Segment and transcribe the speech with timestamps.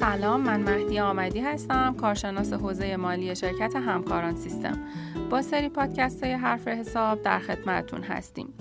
[0.00, 4.78] سلام من مهدی آمدی هستم کارشناس حوزه مالی شرکت همکاران سیستم.
[5.30, 8.54] با سری پادکست های حرف حساب در خدمتتون هستیم.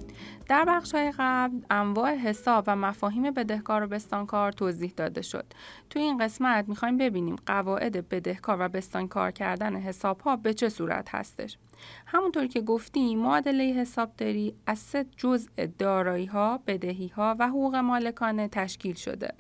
[0.48, 5.46] در بخش های قبل انواع حساب و مفاهیم بدهکار و بستانکار توضیح داده شد.
[5.90, 11.16] تو این قسمت می‌خوایم ببینیم قواعد بدهکار و بستانکار کردن حساب ها به چه صورت
[11.16, 11.58] هستش.
[12.06, 18.48] همونطور که گفتیم معادله حسابداری از سه جزء دارایی ها، بدهی ها و حقوق مالکانه
[18.48, 19.34] تشکیل شده.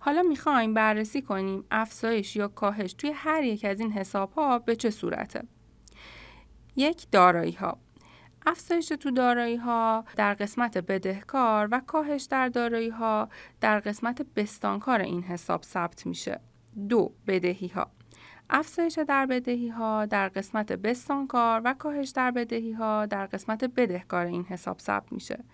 [0.00, 4.76] حالا می‌خوایم بررسی کنیم افزایش یا کاهش توی هر یک از این حساب ها به
[4.76, 5.42] چه صورته.
[6.76, 7.78] یک دارایی ها
[8.46, 13.28] افزایش تو دارایی ها در قسمت بدهکار و کاهش در دارایی ها
[13.60, 16.40] در قسمت بستانکار این حساب ثبت میشه.
[16.88, 17.90] دو بدهی ها
[18.50, 24.26] افزایش در بدهی ها در قسمت بستانکار و کاهش در بدهی ها در قسمت بدهکار
[24.26, 25.44] این حساب ثبت میشه.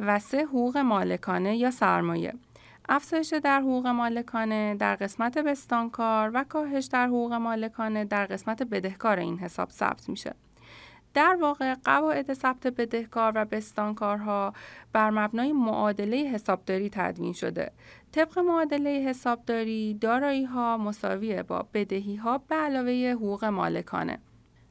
[0.00, 2.34] و سه حقوق مالکانه یا سرمایه
[2.88, 9.18] افزایش در حقوق مالکانه در قسمت بستانکار و کاهش در حقوق مالکانه در قسمت بدهکار
[9.18, 10.34] این حساب ثبت میشه.
[11.14, 14.52] در واقع قواعد ثبت بدهکار و بستانکارها
[14.92, 17.72] بر مبنای معادله حسابداری تدوین شده.
[18.12, 24.18] طبق معادله حسابداری دارایی ها مساویه با بدهی ها به علاوه حقوق مالکانه.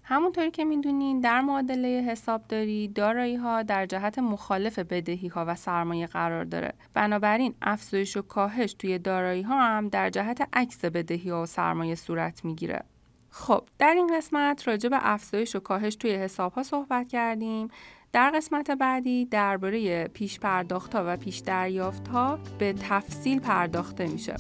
[0.04, 6.08] همونطوری که می‌دونین در معادله حسابداری دارایی ها در جهت مخالف بدهی ها و سرمایه
[6.08, 6.74] قرار داره.
[6.94, 11.96] بنابراین افزایش و کاهش توی دارایی ها هم در جهت عکس بدهی ها و سرمایه
[11.96, 12.84] صورت می‌گیره.
[13.38, 17.68] خب در این قسمت راجع به افزایش و کاهش توی حساب ها صحبت کردیم.
[18.14, 24.36] در قسمت بعدی درباره پیش پرداخت ها و پیش دریافت ها به تفصیل پرداخته میشه.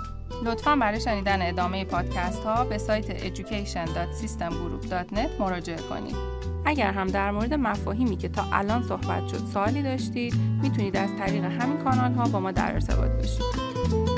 [0.45, 6.15] لطفا برای شنیدن ادامه پادکست ها به سایت education.systemgroup.net مراجعه کنید.
[6.65, 11.43] اگر هم در مورد مفاهیمی که تا الان صحبت شد سوالی داشتید می‌تونید از طریق
[11.43, 14.16] همین کانال ها با ما در ارتباط باشید.